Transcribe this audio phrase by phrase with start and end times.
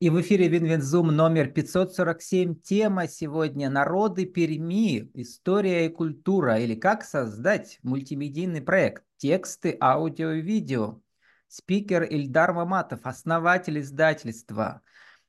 [0.00, 2.60] И в эфире WinWinZoom номер 547.
[2.60, 5.10] Тема сегодня «Народы Перми.
[5.14, 9.02] История и культура» или «Как создать мультимедийный проект.
[9.16, 11.02] Тексты, аудио и видео».
[11.48, 14.82] Спикер Ильдар Маматов, основатель издательства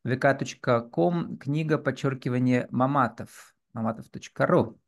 [0.05, 4.79] vk.com, книга подчеркивание Маматов, mamatov.ru.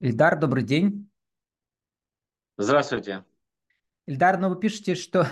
[0.00, 1.08] Ильдар, добрый день.
[2.56, 3.24] Здравствуйте.
[4.06, 5.28] Ильдар, ну вы пишете, что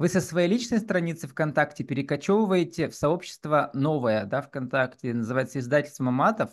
[0.00, 6.48] вы со своей личной страницы ВКонтакте перекочевываете в сообщество новое, да, ВКонтакте, называется издательство Маматов,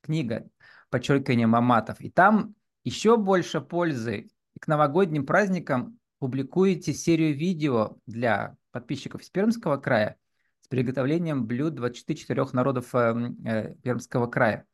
[0.00, 0.48] книга,
[0.88, 2.00] подчеркивание Маматов.
[2.00, 4.30] И там еще больше пользы.
[4.56, 10.16] И к новогодним праздникам публикуете серию видео для подписчиков из Пермского края
[10.62, 14.64] с приготовлением блюд 24 народов э, э, Пермского края.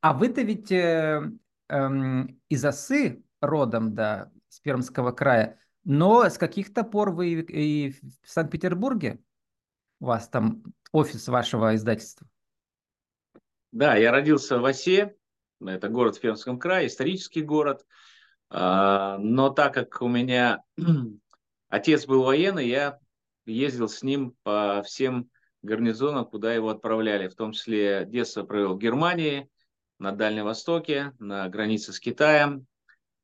[0.00, 1.22] А вы-то ведь э,
[1.68, 5.60] э, из Осы родом, да, из Пермского края.
[5.84, 9.20] Но с каких-то пор вы и в Санкт-Петербурге?
[9.98, 10.62] У вас там
[10.92, 12.26] офис вашего издательства?
[13.72, 15.14] Да, я родился в Осе,
[15.64, 17.86] это город в Пермском крае, исторический город.
[18.48, 20.62] А, но так как у меня
[21.68, 22.98] отец был военный, я
[23.46, 25.30] ездил с ним по всем
[25.62, 27.28] гарнизонам, куда его отправляли.
[27.28, 29.48] В том числе детство провел в Германии,
[29.98, 32.66] на Дальнем Востоке, на границе с Китаем,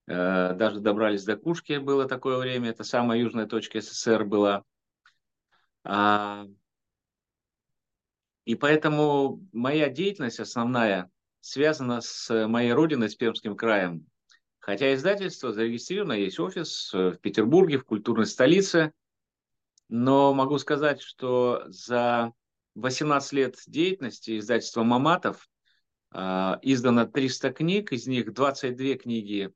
[0.06, 4.62] даже добрались до Кушки, было такое время, это самая южная точка СССР была.
[5.82, 6.46] А,
[8.44, 14.06] и поэтому моя деятельность основная связана с моей родиной, с Пермским краем.
[14.58, 18.92] Хотя издательство зарегистрировано, есть офис в Петербурге, в культурной столице,
[19.88, 22.32] но могу сказать, что за
[22.74, 25.48] 18 лет деятельности издательства «Маматов»
[26.10, 29.52] а, издано 300 книг, из них 22 книги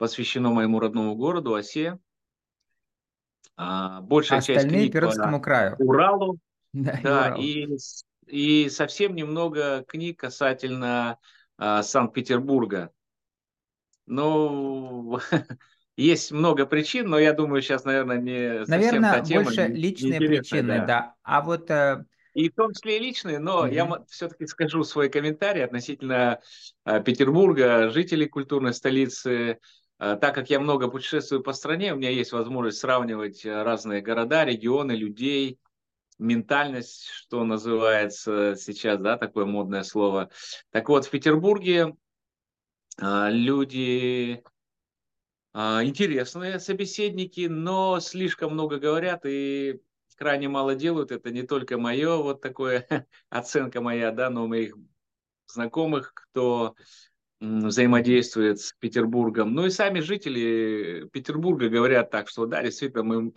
[0.00, 1.98] посвящено моему родному городу, Осе.
[3.54, 5.76] А, большая Остальные часть книг Пермскому по краю.
[5.78, 6.38] Уралу.
[6.72, 7.68] Да, да и,
[8.26, 11.18] и совсем немного книг касательно
[11.58, 12.90] а, Санкт-Петербурга.
[14.06, 15.20] Ну,
[15.98, 20.78] есть много причин, но я думаю, сейчас, наверное, не Наверное, та тема, больше личные причины,
[20.78, 20.86] да.
[20.86, 21.14] да.
[21.22, 21.70] А вот...
[21.70, 22.06] Э...
[22.32, 23.74] И в том числе и личные, но mm-hmm.
[23.74, 26.40] я все-таки скажу свой комментарий относительно
[26.86, 29.58] э, Петербурга, жителей культурной столицы,
[30.16, 34.44] так как я много путешествую по стране, у меня есть возможность сравнивать э, разные города,
[34.44, 35.58] регионы, людей,
[36.18, 40.30] ментальность, что называется сейчас, да, такое модное слово.
[40.70, 41.94] Так вот, в Петербурге
[43.00, 44.42] э, люди
[45.52, 49.80] интересные собеседники, но слишком много говорят и
[50.20, 51.10] крайне мало делают.
[51.10, 52.86] Это не только мое, вот такое
[53.30, 54.76] оценка моя, да, но моих
[55.46, 56.76] знакомых, кто
[57.40, 59.54] взаимодействует с Петербургом.
[59.54, 63.32] Ну и сами жители Петербурга говорят так, что да, действительно, мы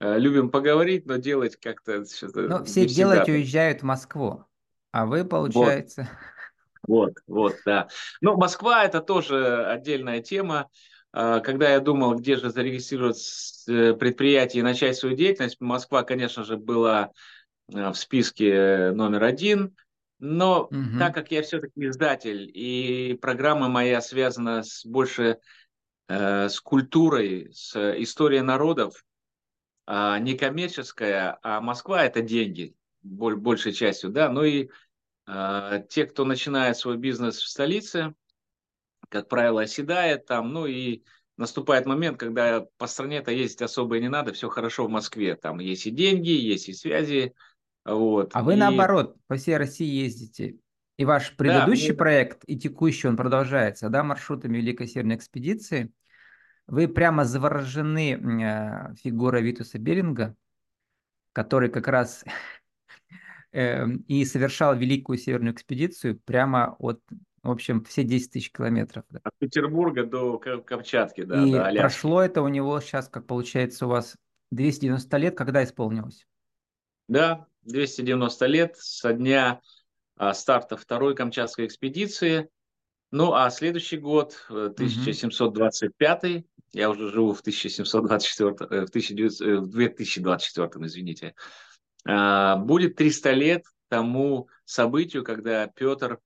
[0.00, 2.04] э, любим поговорить, но делать как-то...
[2.34, 4.44] Ну, все делать уезжают в Москву,
[4.92, 6.08] а вы, получается...
[6.86, 7.88] Вот, вот, вот да.
[8.20, 10.68] Ну, Москва– это тоже отдельная тема.
[11.12, 16.44] А, когда я думал, где же зарегистрировать э, предприятие и начать свою деятельность, Москва, конечно
[16.44, 17.10] же, была
[17.72, 19.74] э, в списке номер один–
[20.18, 20.98] но угу.
[20.98, 25.40] так как я все-таки издатель, и программа моя связана с, больше
[26.08, 29.04] э, с культурой, с историей народов,
[29.86, 34.70] э, не коммерческая, а Москва– это деньги, боль, большей частью, да, ну и
[35.26, 38.14] э, те, кто начинает свой бизнес в столице,
[39.08, 41.02] как правило, оседает там, ну и
[41.36, 45.58] наступает момент, когда по стране-то ездить особо и не надо, все хорошо в Москве, там
[45.58, 47.34] есть и деньги, есть и связи,
[47.86, 48.30] вот.
[48.34, 48.56] А вы и...
[48.56, 50.56] наоборот по всей России ездите.
[50.96, 55.92] И ваш предыдущий да, проект, и текущий, он продолжается, да, маршрутами Великой Северной экспедиции.
[56.66, 60.34] Вы прямо заворожены э, фигурой Витуса Беринга,
[61.32, 62.24] который как раз
[63.52, 67.02] э, и совершал Великую Северную экспедицию прямо от,
[67.42, 69.04] в общем, все 10 тысяч километров.
[69.10, 69.20] Да.
[69.22, 73.90] От Петербурга до Камчатки, да, и до прошло это у него сейчас, как получается, у
[73.90, 74.16] вас
[74.50, 76.26] 290 лет, когда исполнилось?
[77.06, 79.60] Да, 290 лет со дня
[80.16, 82.48] а, старта второй Камчатской экспедиции.
[83.10, 86.44] Ну, а следующий год, 1725, mm-hmm.
[86.72, 91.34] я уже живу в 1724, э, в, 19, э, в 2024, извините,
[92.04, 96.18] а, будет 300 лет тому событию, когда Петр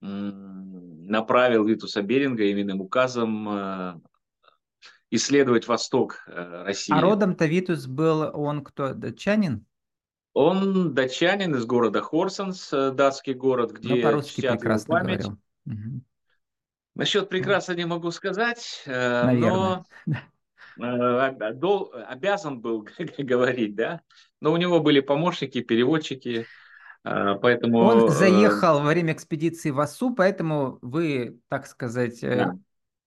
[0.00, 4.00] направил Витуса Беринга именным указом э,
[5.10, 6.92] исследовать восток России.
[6.92, 9.64] А родом-то Витус был он кто, датчанин?
[10.34, 15.20] Он датчанин из города Хорсенс, э, датский город, ну, где ну, по-русски прекрасно память.
[15.20, 15.38] говорил.
[15.66, 16.00] Угу.
[16.96, 19.84] Насчет прекрасно не могу сказать, э, Наверное.
[20.76, 22.84] но э, обязан был
[23.18, 24.00] говорить, да.
[24.40, 26.46] Но у него были помощники, переводчики.
[27.04, 27.80] Поэтому...
[27.80, 32.56] Он заехал во время экспедиции в Асу, поэтому вы, так сказать, да,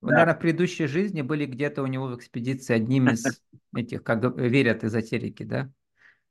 [0.01, 3.25] вы, наверное, в предыдущей жизни были где-то у него в экспедиции одним из
[3.75, 5.71] этих, как верят эзотерики, да?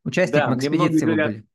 [0.07, 1.47] Участником да, экспедиции вы говорят, были.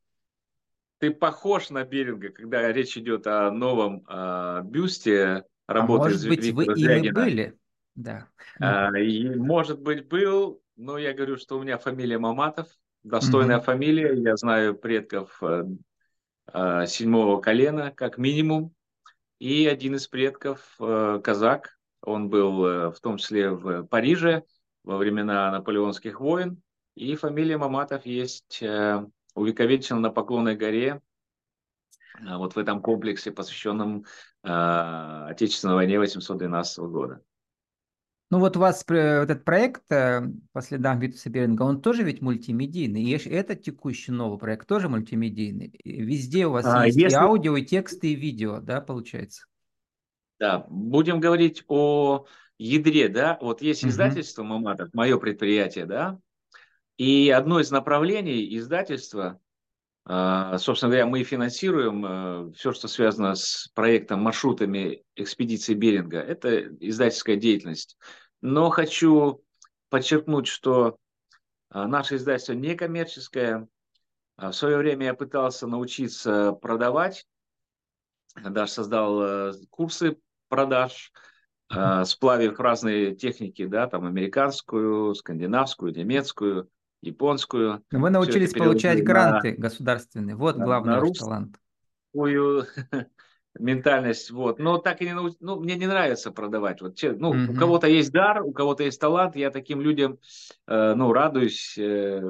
[1.00, 6.51] Ты похож на Беринга, когда речь идет о новом э, бюсте работы а может быть,
[6.51, 7.57] вы ими были?
[7.95, 8.27] Да.
[8.59, 12.68] А, и, может быть, был, но я говорю, что у меня фамилия Маматов,
[13.03, 13.65] достойная угу.
[13.65, 15.63] фамилия, я знаю предков э,
[16.54, 18.74] э, седьмого колена, как минимум,
[19.39, 24.44] и один из предков э, казак, он был э, в том числе в Париже
[24.83, 26.62] во времена наполеонских войн,
[26.96, 29.06] и фамилия Маматов есть э,
[29.36, 31.02] увековечена на Поклонной горе,
[32.20, 34.06] э, вот в этом комплексе, посвященном
[34.44, 37.22] э, Отечественной войне 812 года.
[38.30, 43.04] Ну вот у вас этот проект по следам Витуса Беринга, он тоже ведь мультимедийный.
[43.04, 45.78] И этот текущий новый проект тоже мультимедийный.
[45.84, 47.18] Везде у вас а, есть если...
[47.18, 49.48] и аудио, и тексты, и видео, да, получается?
[50.40, 52.26] Да, будем говорить о
[52.58, 53.38] ядре, да.
[53.42, 56.18] Вот есть издательство Маматов, мое предприятие, да,
[56.98, 59.40] и одно из направлений издательства,
[60.04, 66.20] а, собственно говоря, мы финансируем э, все, что связано с проектом маршрутами экспедиции Беринга.
[66.20, 67.98] Это издательская деятельность.
[68.42, 69.44] Но хочу
[69.90, 70.98] подчеркнуть, что
[71.70, 73.68] а, наше издательство не коммерческое.
[74.38, 77.26] А в свое время я пытался научиться продавать,
[78.36, 80.18] даже создал э, курсы
[80.48, 81.12] продаж,
[82.04, 86.70] сплавив разные техники, да, там американскую, скандинавскую, немецкую,
[87.01, 87.83] японскую.
[87.92, 90.36] Вы научились получать гранты на, государственные.
[90.36, 91.56] Вот на, главный на ваш талант.
[93.59, 94.59] ментальность, вот.
[94.59, 95.33] Но так и не науч...
[95.39, 96.81] ну, мне не нравится продавать.
[96.81, 100.19] Вот, ну, mm у кого-то есть дар, у кого-то есть талант, я таким людям,
[100.68, 101.77] э, ну, радуюсь.
[101.77, 102.21] Э,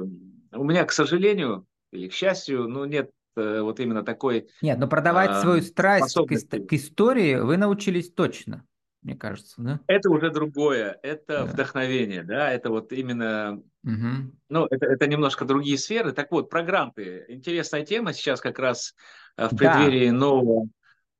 [0.52, 4.48] у меня, к сожалению, или к счастью, ну, нет э, вот именно такой...
[4.62, 8.64] Нет, но продавать э, свою страсть к, к истории вы научились точно,
[9.02, 9.80] мне кажется, да?
[9.86, 11.44] Это уже другое, это да.
[11.44, 14.32] вдохновение, да, это вот именно Угу.
[14.48, 16.12] Ну, это, это немножко другие сферы.
[16.12, 17.24] Так вот, про гранты.
[17.28, 18.94] Интересная тема сейчас как раз
[19.36, 20.16] э, в преддверии да.
[20.16, 20.68] нового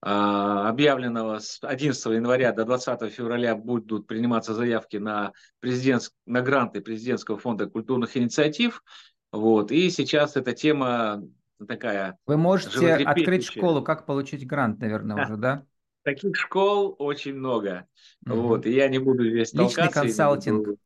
[0.05, 6.81] а, объявленного с 11 января до 20 февраля будут приниматься заявки на, президент, на гранты
[6.81, 8.83] Президентского фонда культурных инициатив.
[9.31, 9.71] Вот.
[9.71, 11.23] И сейчас эта тема
[11.69, 12.19] такая...
[12.27, 15.65] Вы можете открыть школу, как получить грант, наверное, уже, да?
[16.03, 17.87] Таких школ очень много.
[18.27, 18.35] Угу.
[18.35, 18.67] Вот.
[18.67, 20.67] И я не буду здесь Личный консалтинг.
[20.67, 20.79] Буду...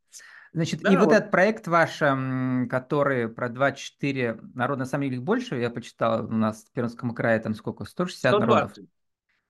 [0.57, 5.17] Значит, да, и вот, вот этот проект ваш, который про 24 народа, на самом деле
[5.17, 8.49] их больше, я почитал, у нас в Пермском крае там сколько, 160 120.
[8.49, 8.77] народов.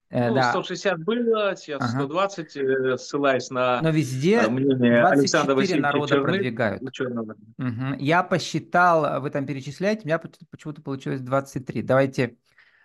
[0.10, 0.50] Э, ну, да.
[0.50, 2.04] 160 было, сейчас ага.
[2.04, 6.82] 120, э, ссылаясь на Но везде э, мнение 24 народа Черных, продвигают.
[6.84, 8.00] Угу.
[8.00, 11.84] Я посчитал, вы там перечисляете, у меня почему-то получилось 23.
[11.84, 12.36] Давайте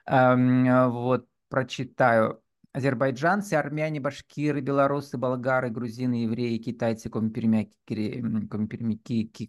[0.06, 2.40] эм, вот прочитаю
[2.72, 7.76] азербайджанцы, армяне, башкиры, белорусы, болгары, грузины, евреи, китайцы, компермяки,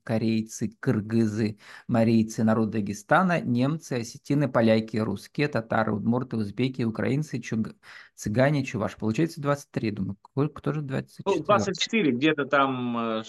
[0.03, 7.69] корейцы, кыргызы, марийцы, народ Дагестана, немцы, осетины, поляки, русские, татары, удмурты, узбеки, украинцы, чуг...
[8.15, 8.97] цыгане, чуваш.
[8.97, 10.17] Получается 23, думаю.
[10.53, 11.39] Кто же 24?
[11.39, 12.97] Ну, 24, где-то там...
[12.97, 13.23] Э,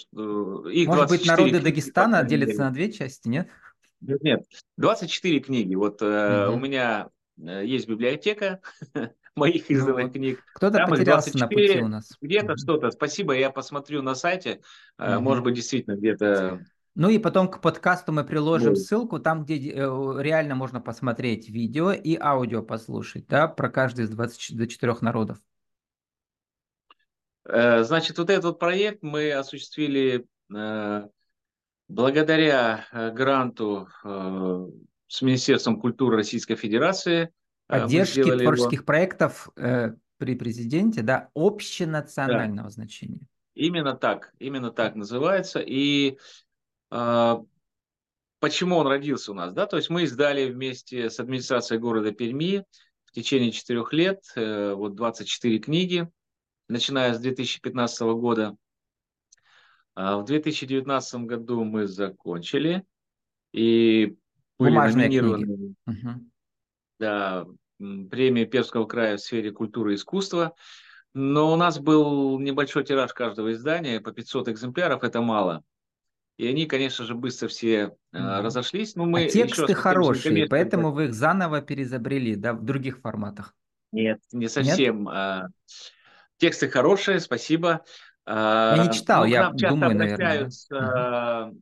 [0.72, 3.48] их Может быть, народы Дагестана делятся на две части, нет?
[4.00, 4.44] Нет, нет.
[4.76, 5.74] 24 книги.
[5.76, 6.10] Вот угу.
[6.10, 7.08] э, у меня
[7.38, 8.60] э, есть библиотека,
[9.36, 10.44] моих изданных ну, книг.
[10.54, 12.12] Кто-то Там потерялся 24, на пути у нас.
[12.20, 12.56] Где-то mm-hmm.
[12.56, 12.90] что-то.
[12.90, 14.60] Спасибо, я посмотрю на сайте.
[14.98, 15.20] Mm-hmm.
[15.20, 16.64] Может быть, действительно где-то...
[16.94, 21.90] Ну и потом к подкасту мы приложим ссылку, там, где э, реально можно посмотреть видео
[21.90, 25.38] и аудио послушать, да, про каждый из 24 народов.
[27.46, 30.26] Э, значит, вот этот проект мы осуществили
[31.88, 37.43] благодаря гранту с Министерством культуры Российской Федерации– Э,
[37.82, 38.84] Поддержки творческих его...
[38.84, 42.70] проектов э, при президенте, да, общенационального да.
[42.70, 43.26] значения.
[43.54, 45.60] Именно так, именно так называется.
[45.60, 46.18] И
[46.90, 47.36] э,
[48.40, 49.66] почему он родился у нас, да?
[49.66, 52.64] То есть мы издали вместе с администрацией города Перми
[53.04, 56.08] в течение четырех лет э, вот 24 книги,
[56.68, 58.56] начиная с 2015 года.
[59.94, 62.84] А в 2019 году мы закончили
[63.52, 64.16] и
[64.58, 65.44] были Бумажные номинированы.
[65.46, 65.74] Книги.
[65.86, 66.30] Угу
[66.98, 67.46] да,
[67.78, 70.54] премии Перского края в сфере культуры и искусства.
[71.12, 75.62] Но у нас был небольшой тираж каждого издания, по 500 экземпляров, это мало.
[76.36, 78.40] И они, конечно же, быстро все mm-hmm.
[78.42, 78.96] разошлись.
[78.96, 83.54] Но мы а тексты хорошие, поэтому вы их заново переизобрели, да, в других форматах?
[83.92, 85.04] Нет, не совсем.
[85.04, 85.12] Нет?
[85.14, 85.46] А,
[86.38, 87.84] тексты хорошие, спасибо.
[88.26, 90.50] А, я не читал, ну, я думаю, наверное.
[90.70, 91.52] Да?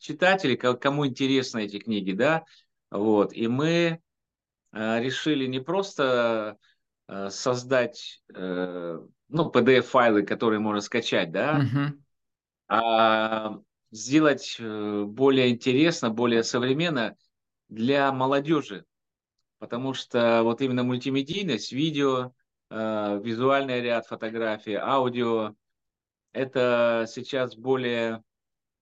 [0.00, 2.42] читатели, кому интересны эти книги, да,
[2.90, 4.00] вот, и мы
[4.74, 6.58] решили не просто
[7.28, 12.04] создать ну, PDF-файлы, которые можно скачать, да, Мгм.
[12.68, 13.58] а
[13.90, 17.16] сделать более интересно, более современно
[17.68, 18.84] для молодежи.
[19.58, 22.32] Потому что вот именно мультимедийность, видео,
[22.70, 25.54] визуальный ряд фотографий, аудио,
[26.32, 28.22] это сейчас более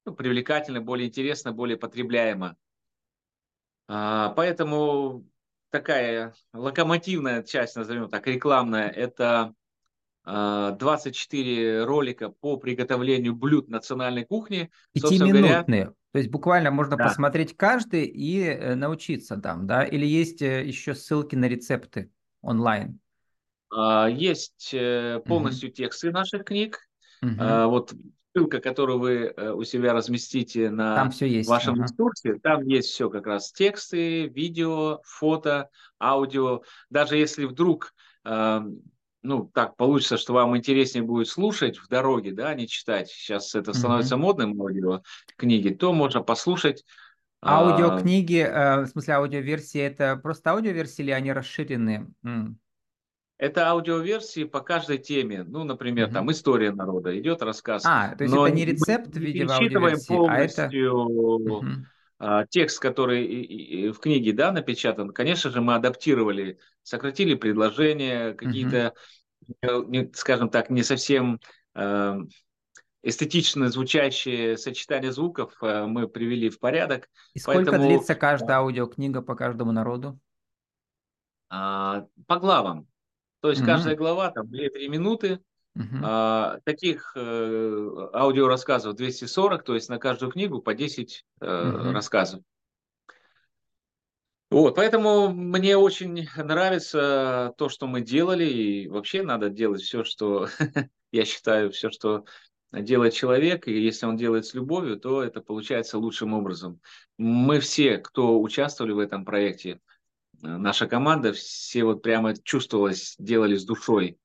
[0.04, 2.56] ну, привлекательно, более интересно, более потребляемо.
[3.88, 5.24] А, поэтому
[5.72, 9.54] такая локомотивная часть, назовем так, рекламная, это
[10.24, 14.70] 24 а, ролика по приготовлению блюд национальной кухни.
[14.92, 15.92] Пятиминутные.
[16.12, 17.08] То есть буквально можно да.
[17.08, 19.82] посмотреть каждый и э, научиться там, да?
[19.82, 22.10] Или есть э, еще ссылки на рецепты
[22.42, 23.00] онлайн?
[23.74, 25.76] А, есть э, полностью угу.
[25.76, 26.86] тексты наших книг.
[27.22, 27.70] Угу.
[27.70, 27.94] Вот
[28.34, 31.04] ссылка, которую вы у себя разместите на
[31.46, 31.82] вашем ага.
[31.82, 35.68] ресурсе, там есть все как раз тексты, видео, фото,
[36.00, 36.62] аудио.
[36.90, 37.94] Даже если вдруг
[39.22, 43.08] ну, так получится, что вам интереснее будет слушать в дороге, да, а не читать.
[43.08, 44.18] Сейчас это становится mm-hmm.
[44.18, 45.02] модным аудио
[45.36, 46.84] книги, то можно послушать.
[47.44, 52.08] Аудиокниги, э, в смысле аудиоверсии, это просто аудиоверсии или они расширенные?
[52.24, 52.54] Mm.
[53.38, 55.42] Это аудиоверсии по каждой теме.
[55.42, 56.12] Ну, например, mm-hmm.
[56.12, 57.82] там история народа, идет рассказ.
[57.84, 60.30] А, то есть но это не рецепт в виде аудиоверсии, полностью...
[60.30, 60.70] а это...
[60.72, 61.84] Mm-hmm
[62.50, 68.94] текст, который в книге да, напечатан, конечно же, мы адаптировали, сократили предложения, какие-то,
[69.60, 70.14] uh-huh.
[70.14, 71.40] скажем так, не совсем
[71.74, 72.16] э,
[73.02, 77.08] эстетично звучащие сочетания звуков э, мы привели в порядок.
[77.34, 80.18] И сколько Поэтому, длится каждая аудиокнига по каждому народу?
[81.48, 82.86] По главам.
[83.42, 83.66] То есть uh-huh.
[83.66, 85.40] каждая глава там 2-3 минуты,
[85.74, 86.00] Uh-huh.
[86.02, 91.92] А, таких э, аудиорассказов 240, то есть на каждую книгу по 10 э, uh-huh.
[91.92, 92.42] рассказов.
[94.50, 100.46] Вот, поэтому мне очень нравится то, что мы делали, и вообще надо делать все, что
[101.10, 102.26] я считаю, все, что
[102.70, 106.82] делает человек, и если он делает с любовью, то это получается лучшим образом.
[107.16, 109.80] Мы все, кто участвовали в этом проекте,
[110.42, 114.18] наша команда, все вот прямо чувствовалось, делали с душой.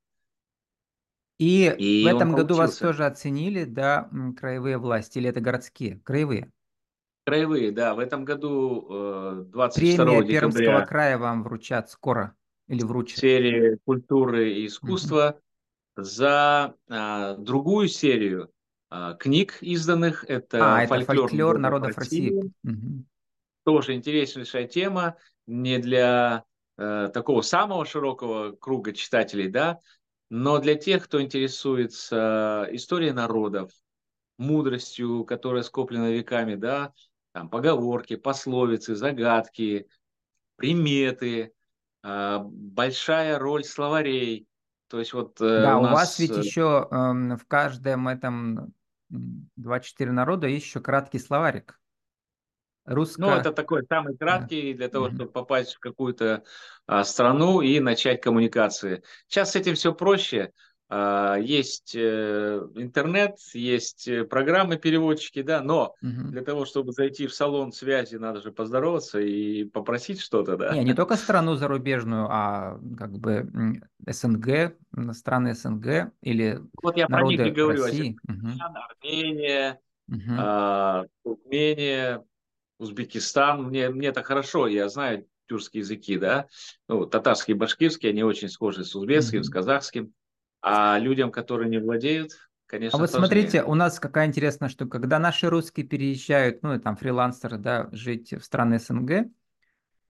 [1.38, 6.00] И, и в этом году вас тоже оценили, да, краевые власти, или это городские?
[6.04, 6.52] Краевые.
[7.26, 7.94] Краевые, да.
[7.94, 12.36] В этом году 22 Премия декабря Пермского края вам вручат скоро
[12.68, 13.20] или вручат?
[13.20, 15.40] серии культуры и искусства
[15.96, 16.04] угу.
[16.04, 18.50] за а, другую серию
[18.90, 20.24] а, книг изданных.
[20.28, 22.30] Это, а, фольклор, это фольклор народов России.
[22.30, 22.54] России.
[22.64, 23.06] Угу.
[23.66, 25.18] Тоже интереснейшая тема.
[25.48, 26.44] Не для
[26.78, 29.80] э, такого самого широкого круга читателей, да,
[30.30, 33.72] но для тех, кто интересуется историей народов,
[34.38, 36.94] мудростью, которая скоплена веками, да,
[37.32, 39.88] там поговорки, пословицы, загадки,
[40.56, 41.54] приметы,
[42.04, 44.48] э, большая роль словарей.
[44.88, 45.92] То есть вот э, да, у, нас...
[45.92, 48.74] у вас ведь еще э, эм, в каждом этом
[49.10, 51.80] 24 народа есть еще краткий словарик.
[52.88, 53.22] Русско...
[53.22, 56.44] Ну, это такой самый краткий для того, чтобы попасть в какую-то
[56.86, 59.04] а, страну и начать коммуникации.
[59.28, 60.52] Сейчас с этим все проще.
[60.90, 66.30] А, есть э, интернет, есть э, программы-переводчики, да, но угу.
[66.30, 70.74] для того, чтобы зайти в салон связи, надо же поздороваться и попросить что-то, да.
[70.74, 74.78] Не, не только страну зарубежную, а как бы СНГ,
[75.12, 78.18] страны СНГ или Вот я народы про них и говорю, России.
[78.26, 78.48] Угу.
[79.02, 80.36] Армения, угу.
[80.38, 82.24] а, Туркмения,
[82.80, 86.48] Узбекистан, мне, мне это хорошо, я знаю тюркские языки, да,
[86.88, 89.44] ну, татарский и башкирский, они очень схожи с узбекским, mm-hmm.
[89.44, 90.14] с казахским,
[90.62, 92.32] а людям, которые не владеют,
[92.66, 96.98] конечно, А вот смотрите, у нас какая интересная штука, когда наши русские переезжают, ну, там,
[96.98, 99.28] фрилансеры, да, жить в страны СНГ,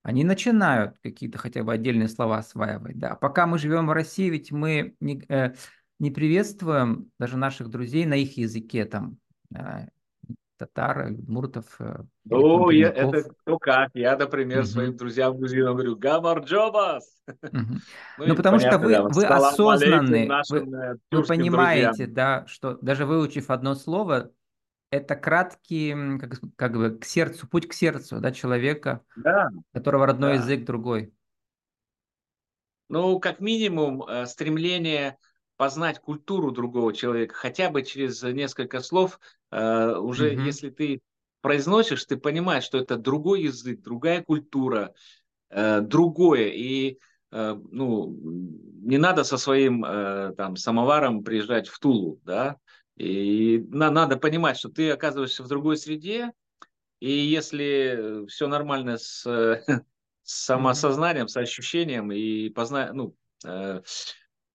[0.04, 3.16] они начинают какие-то хотя бы отдельные слова осваивать, да.
[3.16, 5.54] Пока мы живем в России, ведь мы не, э,
[6.00, 9.18] не приветствуем даже наших друзей на их языке, там,
[9.54, 9.88] э,
[10.58, 11.66] татар, удмуртов.
[11.80, 13.92] Э, ну, я, это кто как.
[13.94, 14.68] Я, например, угу.
[14.68, 17.22] своим друзьям грузинам говорю «Гамарджобас».
[17.28, 17.52] Угу.
[18.18, 22.14] Ну, ну потому понятно, что вы, да, вы осознанны, вы, э, вы понимаете, друзьям.
[22.14, 24.32] да, что даже выучив одно слово,
[24.90, 30.38] это краткий, как, как бы, к сердцу, путь к сердцу, да, человека, да, которого родной
[30.38, 30.44] да.
[30.44, 31.14] язык другой.
[32.90, 35.18] Ну, как минимум, э, стремление
[35.58, 39.20] познать культуру другого человека, хотя бы через несколько слов,
[39.52, 40.46] э, уже mm-hmm.
[40.46, 41.02] если ты
[41.42, 44.94] произносишь, ты понимаешь, что это другой язык, другая культура,
[45.50, 47.00] э, другое, и
[47.32, 48.18] э, ну,
[48.82, 52.58] не надо со своим э, там самоваром приезжать в Тулу, да,
[52.96, 56.32] и на, надо понимать, что ты оказываешься в другой среде,
[57.00, 59.26] и если все нормально с
[60.28, 62.92] с самосознанием, с ощущением и позна...
[62.94, 63.82] ну, э,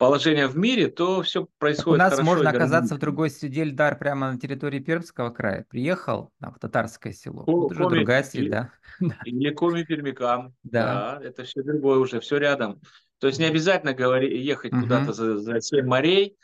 [0.03, 3.97] положение в мире, то все происходит У нас хорошо можно оказаться в другой среде, Ильдар,
[3.97, 5.65] прямо на территории Пермского края.
[5.69, 7.45] Приехал там, в татарское село.
[7.45, 8.73] Ко- это уже другая среда.
[9.25, 10.57] Или коми пермякам.
[10.65, 11.21] Да.
[11.21, 12.81] да, это все другое уже, все рядом.
[13.21, 14.83] То есть не обязательно говори, ехать угу.
[14.83, 16.37] куда-то за, за 7 морей.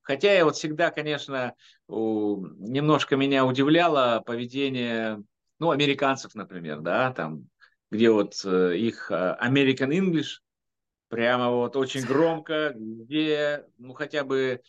[0.00, 1.52] Хотя я вот всегда, конечно,
[1.88, 5.22] немножко меня удивляло поведение,
[5.58, 7.44] ну, американцев, например, да, там,
[7.90, 10.38] где вот э, их э, American English,
[11.12, 14.62] прямо вот очень громко, где, ну, хотя бы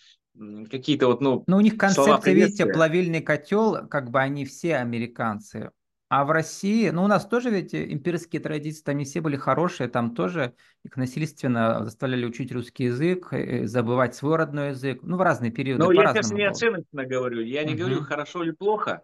[0.69, 5.71] какие-то вот, ну, Ну, у них концепция, видите, плавильный котел, как бы они все американцы.
[6.09, 9.87] А в России, ну, у нас тоже ведь имперские традиции, там не все были хорошие,
[9.87, 15.21] там тоже их насильственно заставляли учить русский язык, э, забывать свой родной язык, ну, в
[15.21, 15.81] разные периоды.
[15.81, 17.79] Ну, я сейчас не оценочно говорю, я не угу.
[17.79, 19.03] говорю, хорошо или плохо,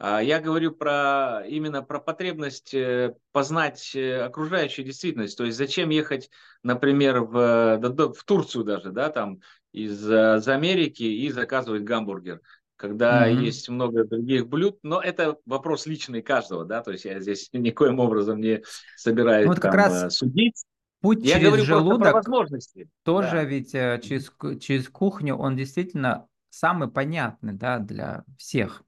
[0.00, 5.36] я говорю про именно про потребность э, познать э, окружающую действительность.
[5.36, 6.30] То есть зачем ехать,
[6.62, 9.40] например, в, в Турцию даже, да, там
[9.72, 12.40] из, из Америки и заказывать гамбургер,
[12.76, 13.42] когда mm-hmm.
[13.42, 14.78] есть много других блюд.
[14.82, 18.62] Но это вопрос личный каждого, да, то есть я здесь никоим образом не
[18.96, 20.64] собираюсь ну, вот как там, раз э, судить.
[21.02, 22.88] Путь я через говорю желудок про возможности.
[23.04, 23.44] тоже да.
[23.44, 28.82] ведь через, через кухню, он действительно самый понятный, да, для всех.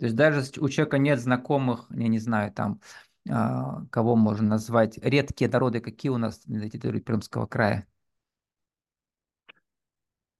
[0.00, 2.80] То есть даже у человека нет знакомых, я не знаю, там,
[3.28, 7.86] а, кого можно назвать, редкие народы, какие у нас на территории Пермского края?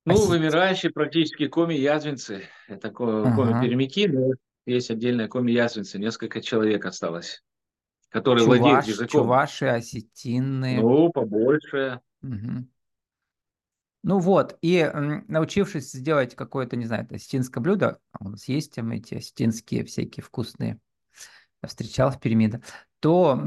[0.06, 0.28] Ну, Осетия.
[0.30, 2.44] вымирающие практически коми-язвинцы.
[2.68, 4.32] Это коми-перемяки, но
[4.64, 5.98] есть отдельные коми-язвинцы.
[5.98, 7.42] Несколько человек осталось,
[8.08, 9.08] которые Чуваш, владеют языком.
[9.08, 10.80] Чуваши, осетины.
[10.80, 12.00] Ну, побольше.
[12.22, 12.66] Угу.
[14.02, 14.90] Ну вот, и
[15.28, 20.24] научившись сделать какое-то, не знаю, осетинское блюдо, а у нас есть там эти осетинские всякие
[20.24, 20.78] вкусные,
[21.62, 22.60] я встречал в Перми,
[23.00, 23.38] то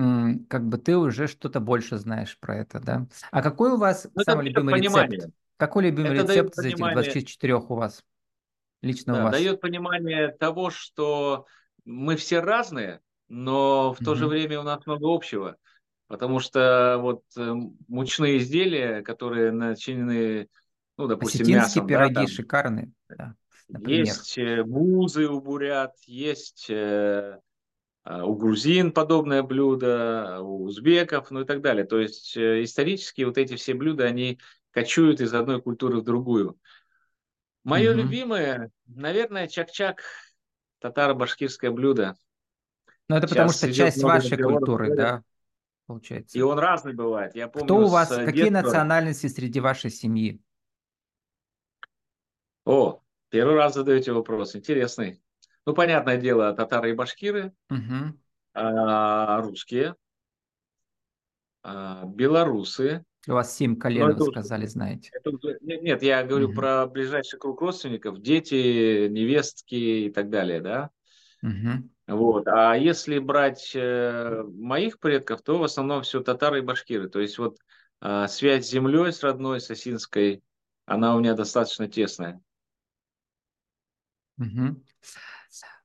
[0.50, 3.08] как бы ты уже что-то больше знаешь про это, да?
[3.32, 5.18] А какой у вас ну, самый любимый понимание.
[5.18, 5.34] рецепт?
[5.58, 8.04] Какой любимый это рецепт из этих 24 у вас?
[8.82, 9.32] Лично да, у вас?
[9.32, 11.46] Дает понимание того, что
[11.86, 14.06] мы все разные, но в mm-hmm.
[14.06, 15.56] то же время у нас много общего.
[16.08, 17.54] Потому что вот э,
[17.88, 20.48] мучные изделия, которые начинены,
[20.98, 21.88] ну, допустим, мясом.
[21.88, 22.92] пироги да, шикарные.
[23.10, 23.36] Да,
[23.70, 27.40] есть бузы э, у бурят, есть э,
[28.04, 31.86] а, у грузин подобное блюдо, у узбеков, ну и так далее.
[31.86, 34.40] То есть исторически вот эти все блюда, они
[34.72, 36.58] кочуют из одной культуры в другую.
[37.64, 38.02] Мое угу.
[38.02, 40.04] любимое, наверное, чак-чак,
[40.80, 42.16] татаро-башкирское блюдо.
[43.08, 45.24] Ну это потому что часть вашей культуры, да?
[45.86, 46.38] Получается.
[46.38, 47.36] И он разный бывает.
[47.36, 48.62] Я помню, Кто у вас, какие детства...
[48.62, 50.42] национальности среди вашей семьи?
[52.66, 55.22] О, первый раз задаете вопрос, интересный.
[55.66, 58.18] Ну, понятное дело, татары и башкиры, угу.
[58.54, 59.96] а, русские,
[61.62, 63.06] а, белорусы.
[63.28, 65.10] У вас семь колен, вы сказали, знаете.
[65.14, 66.56] Это, нет, нет, я говорю угу.
[66.56, 70.90] про ближайший круг родственников, дети, невестки и так далее, да?
[71.42, 71.90] Угу.
[72.08, 72.48] Вот.
[72.48, 77.10] А если брать э, моих предков, то в основном все татары и башкиры.
[77.10, 77.58] То есть вот
[78.02, 80.44] э, связь с землей, с родной, с Осинской,
[80.86, 82.42] она у меня достаточно тесная.
[84.38, 84.84] Угу.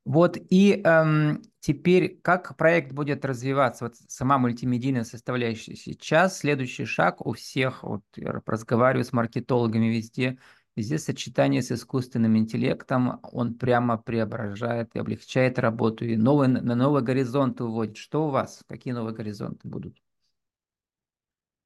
[0.05, 3.85] Вот и эм, теперь как проект будет развиваться?
[3.85, 10.39] Вот сама мультимедийная составляющая сейчас, следующий шаг у всех, вот я разговариваю с маркетологами везде,
[10.79, 17.03] Везде сочетание с искусственным интеллектом, он прямо преображает и облегчает работу, и новые, на новые
[17.03, 17.97] горизонты уводит.
[17.97, 18.62] Что у вас?
[18.69, 19.97] Какие новые горизонты будут?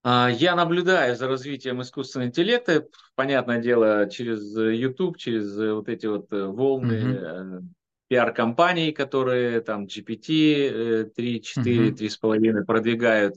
[0.03, 6.33] А, я наблюдаю за развитием искусственного интеллекта, понятное дело, через YouTube, через вот эти вот
[6.33, 7.62] э, волны mm-hmm.
[8.09, 11.96] пиар-компаний, которые там GPT 3, 4, mm-hmm.
[11.98, 13.35] 3,5 продвигают.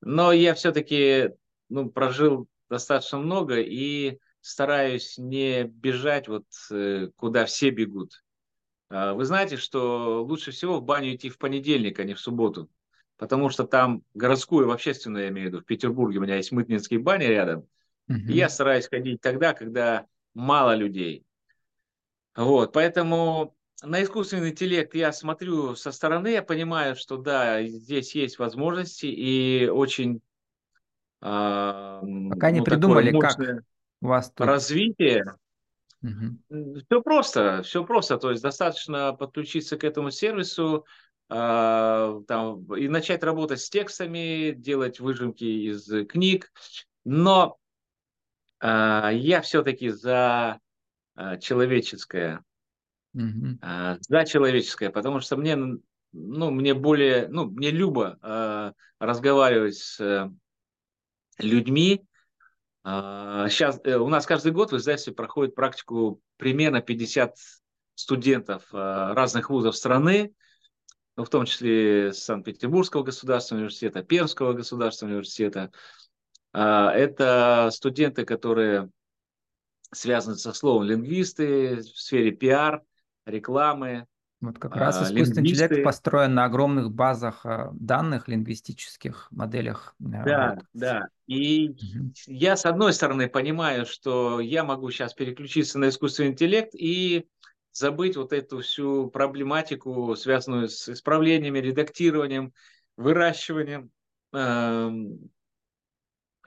[0.00, 1.32] Но я все-таки
[1.68, 8.22] ну, прожил достаточно много и стараюсь не бежать вот э, куда все бегут.
[8.90, 12.68] А, вы знаете, что лучше всего в баню идти в понедельник, а не в субботу.
[13.16, 16.50] Потому что там городскую, в общественную, я имею в виду, в Петербурге у меня есть
[16.50, 17.66] мытнинские бани рядом.
[18.08, 18.18] Угу.
[18.28, 21.24] И я стараюсь ходить тогда, когда мало людей.
[22.34, 28.38] Вот, поэтому на искусственный интеллект я смотрю со стороны, я понимаю, что да, здесь есть
[28.38, 30.20] возможности и очень...
[31.20, 32.00] Э,
[32.30, 33.56] Пока ну, не придумали, мощное...
[33.56, 33.64] как
[34.08, 34.46] вас тут...
[34.46, 35.24] развитие.
[36.02, 36.80] Угу.
[36.80, 38.18] Все просто, все просто.
[38.18, 40.84] То есть достаточно подключиться к этому сервису
[41.30, 46.52] э, там, и начать работать с текстами, делать выжимки из книг.
[47.04, 47.56] Но
[48.60, 50.58] э, я все-таки за
[51.16, 52.42] э, человеческое.
[53.14, 53.58] Угу.
[53.62, 55.56] Э, за человеческое, потому что мне
[56.12, 60.30] ну, мне более, ну, мне любо э, разговаривать с э,
[61.38, 62.04] людьми.
[62.84, 67.36] Сейчас э, у нас каждый год в издательстве проходит практику примерно 50
[67.94, 70.34] студентов э, разных вузов страны,
[71.16, 75.70] ну, в том числе Санкт-Петербургского государственного университета, Пермского государственного университета.
[76.52, 78.90] Э, это студенты, которые
[79.92, 82.82] связаны со словом лингвисты в сфере пиар,
[83.26, 84.06] рекламы,
[84.42, 85.64] вот как раз а, искусственный лингвисты.
[85.64, 89.94] интеллект построен на огромных базах а, данных, лингвистических моделях.
[89.98, 90.64] Да, вот.
[90.74, 91.08] да.
[91.26, 92.12] И угу.
[92.26, 97.26] я, с одной стороны, понимаю, что я могу сейчас переключиться на искусственный интеллект и
[97.70, 102.52] забыть вот эту всю проблематику, связанную с исправлениями, редактированием,
[102.96, 103.90] выращиванием.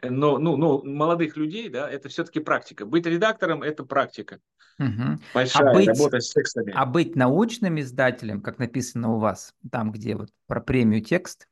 [0.02, 2.86] Но ну, ну, молодых людей, да, это все-таки практика.
[2.86, 4.40] Быть редактором– это практика.
[4.78, 5.20] Угу.
[5.34, 6.74] Большая а быть, работа с текстами.
[6.76, 11.48] А быть научным издателем, как написано у вас, там, где вот про премию текст,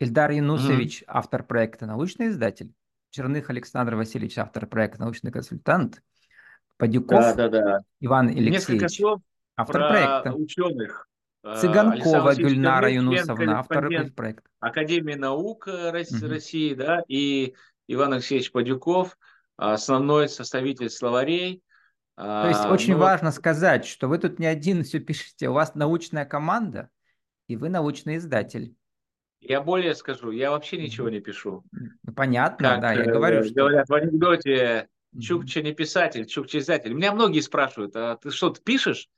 [0.00, 1.12] Ильдар Янусович, угу.
[1.18, 2.72] автор проекта «Научный издатель»,
[3.10, 6.02] Черных Александр Васильевич, автор проекта «Научный консультант»,
[6.78, 7.80] Падюков да, да, да.
[8.00, 9.00] Иван Алексеевич,
[9.56, 10.32] автор про проекта.
[10.32, 11.07] ученых.
[11.48, 14.50] Э, Цыганкова Гюльнара Юнусовна, автор проекта.
[14.60, 16.78] Академии наук России, угу.
[16.78, 17.54] да, и
[17.86, 19.16] Иван Алексеевич Падюков,
[19.56, 21.62] основной составитель словарей,
[22.16, 25.52] то есть а, очень ну, важно сказать, что вы тут не один все пишете, у
[25.52, 26.90] вас научная команда,
[27.46, 28.74] и вы научный издатель.
[29.40, 31.62] Я более скажу, я вообще ничего не пишу.
[31.70, 33.54] Ну, понятно, как, да, я говорю, что...
[33.54, 36.92] Говорят в анекдоте, Чукча не писатель, Чукча издатель.
[36.92, 39.08] Меня многие спрашивают, а ты что-то пишешь?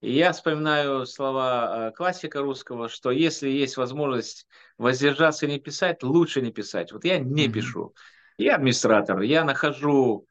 [0.00, 6.02] И я вспоминаю слова а, классика русского, что если есть возможность воздержаться и не писать,
[6.02, 6.92] лучше не писать.
[6.92, 7.52] Вот я не mm-hmm.
[7.52, 7.94] пишу.
[8.36, 10.26] Я администратор, я нахожу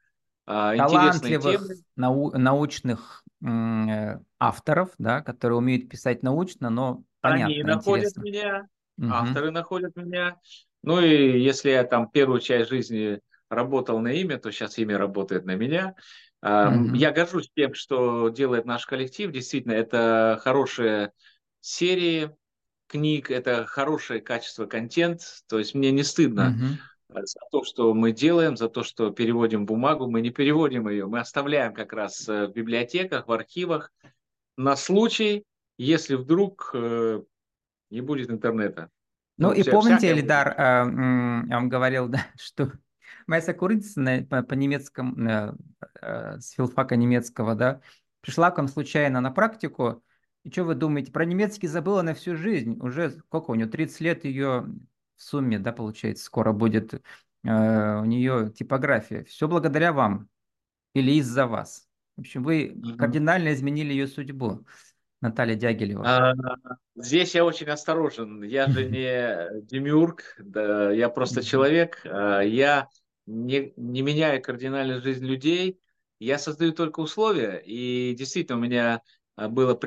[0.46, 1.60] а, талантливых
[1.94, 8.22] нау научных э, авторов, да, которые умеют писать научно, но понятно, Они находят интересно.
[8.22, 9.08] меня, угу.
[9.12, 10.38] авторы находят меня.
[10.82, 15.44] Ну и если я там первую часть жизни работал на имя, то сейчас имя работает
[15.44, 15.94] на меня.
[16.42, 16.94] Угу.
[16.94, 19.32] Я горжусь тем, что делает наш коллектив.
[19.32, 21.12] Действительно, это хорошие
[21.60, 22.30] серии
[22.86, 25.22] книг, это хорошее качество контент.
[25.48, 29.66] То есть мне не стыдно угу за то, что мы делаем, за то, что переводим
[29.66, 30.10] бумагу.
[30.10, 33.92] Мы не переводим ее, мы оставляем как раз э, в библиотеках, в архивах
[34.56, 35.44] на случай,
[35.78, 37.22] если вдруг э,
[37.90, 38.90] не будет интернета.
[39.38, 40.54] Ну, ну и помните, Элидар, э,
[41.48, 42.72] я вам говорил, да, что
[43.26, 45.56] моя сокурсница по, по немецкому,
[46.02, 47.80] с филфака немецкого, да,
[48.20, 50.02] пришла к вам случайно на практику,
[50.44, 54.00] и что вы думаете, про немецкий забыла на всю жизнь, уже сколько у нее, 30
[54.00, 54.66] лет ее
[55.16, 57.00] в сумме, да, получается, скоро будет э,
[57.42, 59.24] у нее типография.
[59.24, 60.28] Все благодаря вам
[60.94, 61.86] или из-за вас.
[62.16, 64.64] В общем, вы кардинально изменили ее судьбу.
[65.20, 66.04] Наталья Дягилева.
[66.06, 66.34] А,
[66.94, 68.42] здесь я очень осторожен.
[68.42, 72.00] Я же не демиург, да, я просто человек.
[72.04, 72.88] А, я
[73.26, 75.80] не, не меняю кардинально жизнь людей.
[76.20, 77.62] Я создаю только условия.
[77.64, 79.02] И действительно, у меня
[79.36, 79.78] а, было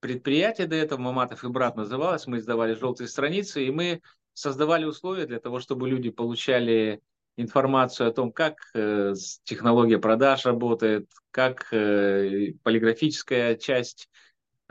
[0.00, 2.26] предприятие до этого, Маматов и брат называлось.
[2.26, 4.00] Мы издавали желтые страницы, и мы
[4.32, 7.00] создавали условия для того, чтобы люди получали
[7.36, 9.14] информацию о том, как э,
[9.44, 14.08] технология продаж работает, как э, полиграфическая часть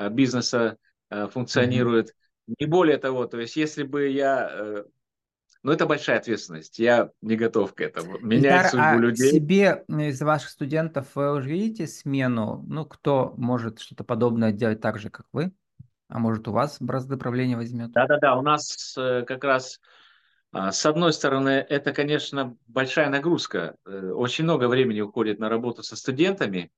[0.09, 0.77] бизнеса
[1.09, 2.09] э, функционирует.
[2.09, 2.55] Mm-hmm.
[2.59, 4.49] Не более того, то есть если бы я...
[4.51, 4.83] Э,
[5.63, 8.19] ну, это большая ответственность, я не готов к этому.
[8.19, 9.31] Менять Ильдар, судьбу а людей.
[9.31, 12.63] себе из ваших студентов вы уже видите смену?
[12.67, 15.51] Ну, кто может что-то подобное делать так же, как вы?
[16.09, 17.91] А может, у вас бразды правления возьмет?
[17.91, 19.81] Да-да-да, у нас э, как раз,
[20.53, 23.75] а, с одной стороны, это, конечно, большая нагрузка.
[23.85, 26.71] Э, очень много времени уходит на работу со студентами.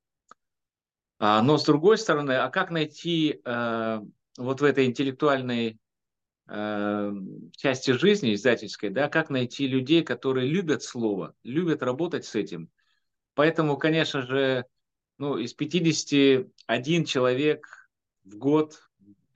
[1.19, 4.01] А, но, с другой стороны, а как найти э,
[4.37, 5.79] вот в этой интеллектуальной
[7.55, 12.71] части жизни издательской, да, как найти людей, которые любят слово, любят работать с этим.
[13.35, 14.65] Поэтому, конечно же,
[15.19, 17.91] ну, из 51 человек
[18.23, 18.89] в год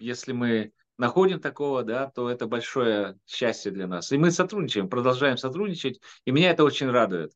[0.04, 4.12] если мы находим такого, да, то это большое счастье для нас.
[4.12, 7.34] И мы сотрудничаем, продолжаем сотрудничать, и меня это очень радует.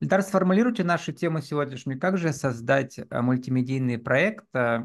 [0.00, 1.98] Ильдар, сформулируйте нашу тему сегодняшнюю.
[1.98, 4.78] Как же создать э, мультимедийный проект, э,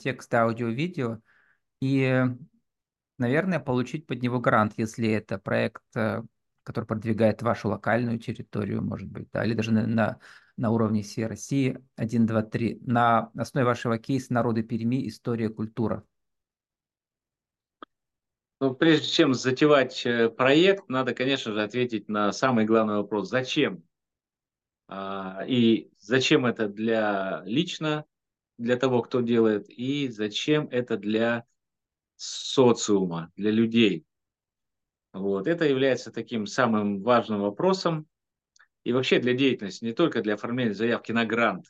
[0.00, 1.18] текст, аудио, видео,
[1.80, 2.24] и,
[3.18, 6.22] наверное, получить под него грант, если это проект, э,
[6.62, 10.20] который продвигает вашу локальную территорию, может быть, да, или даже на, на,
[10.56, 15.08] на уровне всей России, 1, 2, 3, на основе вашего кейса «Народы Перми.
[15.08, 16.04] История, культура».
[18.60, 23.28] Ну, прежде чем затевать проект, надо, конечно же, ответить на самый главный вопрос.
[23.28, 23.82] Зачем?
[24.88, 28.04] А, и зачем это для лично,
[28.58, 31.44] для того, кто делает, и зачем это для
[32.16, 34.04] социума, для людей.
[35.12, 35.46] Вот.
[35.46, 38.06] Это является таким самым важным вопросом.
[38.84, 41.66] И вообще для деятельности, не только для оформления заявки на грант.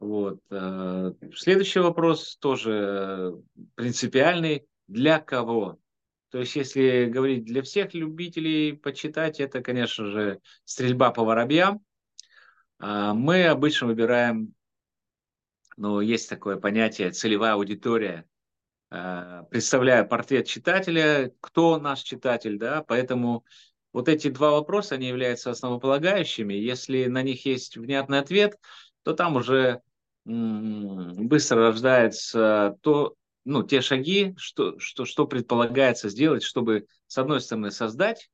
[0.00, 0.40] Вот.
[0.50, 3.34] Э, следующий вопрос тоже
[3.74, 4.66] принципиальный.
[4.88, 5.78] Для кого?
[6.30, 11.84] То есть, если говорить для всех любителей почитать, это, конечно же, стрельба по воробьям.
[12.82, 14.54] А, мы обычно выбираем,
[15.76, 18.26] ну, есть такое понятие целевая аудитория.
[18.90, 23.44] А, представляя портрет читателя, кто наш читатель, да, поэтому
[23.92, 26.54] вот эти два вопроса, они являются основополагающими.
[26.54, 28.58] Если на них есть внятный ответ,
[29.04, 29.80] то там уже
[30.24, 33.14] быстро рождается то,
[33.44, 38.28] ну, те шаги, что, что, что предполагается сделать, чтобы, с одной стороны, создать,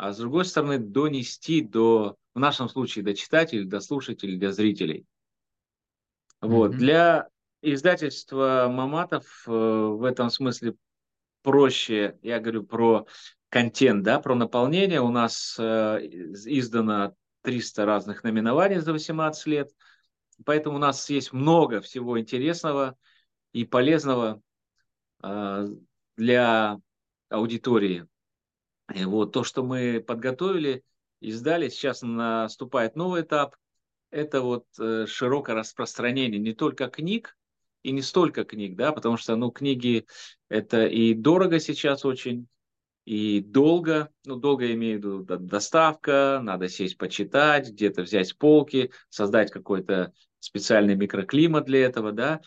[0.00, 5.04] а с другой стороны, донести до, в нашем случае, до читателей, до слушателей, до зрителей.
[6.40, 6.72] Вот.
[6.72, 6.78] Mm-hmm.
[6.78, 7.28] Для
[7.60, 10.76] издательства Маматов э, в этом смысле
[11.42, 13.06] проще, я говорю про
[13.50, 15.02] контент, да, про наполнение.
[15.02, 19.70] У нас э, издано 300 разных наименований за 18 лет,
[20.46, 22.96] поэтому у нас есть много всего интересного,
[23.52, 24.40] и полезного
[25.22, 25.66] а,
[26.16, 26.78] для
[27.28, 28.06] аудитории.
[28.94, 30.82] И вот то, что мы подготовили,
[31.20, 33.56] издали, сейчас наступает новый этап.
[34.10, 37.36] Это вот э, широкое распространение не только книг,
[37.82, 40.06] и не столько книг, да, потому что, ну, книги
[40.48, 42.46] это и дорого сейчас очень,
[43.04, 48.32] и долго, ну, долго я имею в виду доставка, надо сесть почитать, где-то взять с
[48.32, 52.40] полки, создать какой-то специальный микроклимат для этого, да,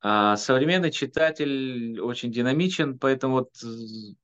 [0.00, 3.50] а современный читатель очень динамичен, поэтому вот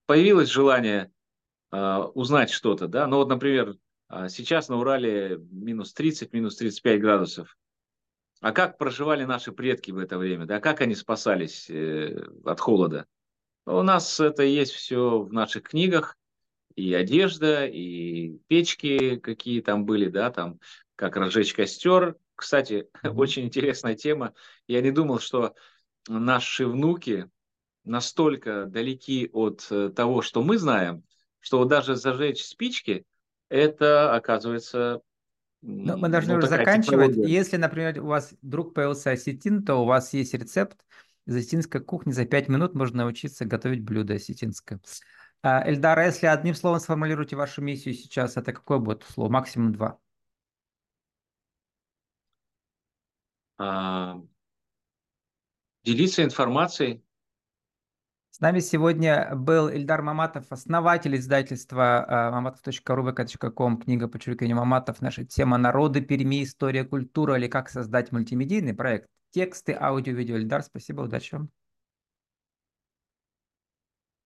[0.06, 1.10] появилось желание
[1.70, 3.06] узнать что-то, да.
[3.06, 3.76] Ну вот, например,
[4.08, 7.56] а, сейчас на Урале минус 30, минус 35 градусов.
[8.40, 10.60] А как проживали наши предки в это время, да?
[10.60, 13.06] Как они спасались э, от холода?
[13.66, 16.16] У нас это есть все в наших книгах,
[16.74, 20.60] и одежда, и печки какие там были, да, там
[20.94, 24.32] как разжечь костер, кстати, очень интересная тема.
[24.68, 25.54] Я не думал, что
[26.06, 27.28] наши внуки
[27.84, 31.02] настолько далеки от э, того, что мы знаем,
[31.48, 33.06] что даже зажечь спички,
[33.48, 35.00] это оказывается
[35.62, 37.14] но мы должны ну, уже заканчивать.
[37.14, 37.34] Технология.
[37.34, 40.78] Если, например, у вас вдруг появился осетин, то у вас есть рецепт
[41.26, 42.12] из осетинской кухни.
[42.12, 44.78] За 5 минут можно научиться готовить блюдо осетинское.
[45.42, 49.30] А, Эльдар, если одним словом сформулируйте вашу миссию сейчас, это какое будет слово?
[49.30, 49.98] Максимум два.
[53.56, 54.20] а,
[55.82, 57.02] делиться информацией.
[58.38, 65.00] С нами сегодня был Ильдар Маматов, основатель издательства mamatov.ru, vk.com, книга по чуриканию Маматов.
[65.00, 66.44] Наша тема «Народы Перми.
[66.44, 69.08] История, культура» или «Как создать мультимедийный проект».
[69.32, 70.36] Тексты, аудио, видео.
[70.36, 71.50] Ильдар, спасибо, удачи вам.